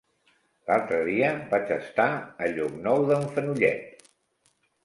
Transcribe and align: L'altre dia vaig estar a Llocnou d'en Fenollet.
L'altre 0.69 1.01
dia 1.09 1.29
vaig 1.51 1.73
estar 1.77 2.07
a 2.47 2.51
Llocnou 2.57 3.07
d'en 3.13 3.29
Fenollet. 3.37 4.09